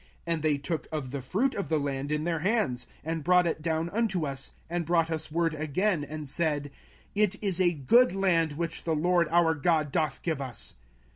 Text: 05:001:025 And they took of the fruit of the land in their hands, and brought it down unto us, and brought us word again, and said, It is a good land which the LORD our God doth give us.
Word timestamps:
05:001:025 0.01 0.09
And 0.33 0.41
they 0.41 0.57
took 0.57 0.87
of 0.91 1.11
the 1.11 1.21
fruit 1.21 1.53
of 1.53 1.69
the 1.69 1.79
land 1.79 2.11
in 2.11 2.23
their 2.23 2.39
hands, 2.39 2.87
and 3.03 3.23
brought 3.23 3.45
it 3.45 3.61
down 3.61 3.87
unto 3.91 4.25
us, 4.25 4.49
and 4.67 4.83
brought 4.83 5.11
us 5.11 5.31
word 5.31 5.53
again, 5.53 6.03
and 6.03 6.27
said, 6.27 6.71
It 7.13 7.35
is 7.39 7.61
a 7.61 7.73
good 7.73 8.15
land 8.15 8.53
which 8.53 8.83
the 8.83 8.95
LORD 8.95 9.27
our 9.29 9.53
God 9.53 9.91
doth 9.91 10.23
give 10.23 10.41
us. 10.41 10.73